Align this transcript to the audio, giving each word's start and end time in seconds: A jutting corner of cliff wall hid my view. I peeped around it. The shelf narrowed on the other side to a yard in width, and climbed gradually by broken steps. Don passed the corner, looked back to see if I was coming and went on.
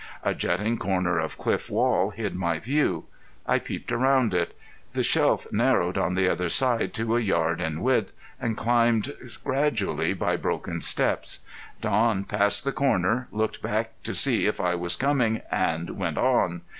A 0.23 0.33
jutting 0.33 0.79
corner 0.79 1.19
of 1.19 1.37
cliff 1.37 1.69
wall 1.69 2.09
hid 2.09 2.33
my 2.33 2.57
view. 2.57 3.05
I 3.45 3.59
peeped 3.59 3.91
around 3.91 4.33
it. 4.33 4.57
The 4.93 5.03
shelf 5.03 5.45
narrowed 5.51 5.95
on 5.95 6.15
the 6.15 6.27
other 6.27 6.49
side 6.49 6.91
to 6.95 7.15
a 7.15 7.19
yard 7.21 7.61
in 7.61 7.81
width, 7.81 8.13
and 8.39 8.57
climbed 8.57 9.13
gradually 9.43 10.15
by 10.15 10.37
broken 10.37 10.81
steps. 10.81 11.41
Don 11.81 12.23
passed 12.23 12.63
the 12.63 12.71
corner, 12.71 13.27
looked 13.31 13.61
back 13.61 13.91
to 14.01 14.15
see 14.15 14.47
if 14.47 14.59
I 14.59 14.73
was 14.73 14.95
coming 14.95 15.43
and 15.51 15.91
went 15.91 16.17
on. 16.17 16.61